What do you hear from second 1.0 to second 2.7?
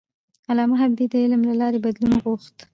د علم له لارې بدلون غوښت.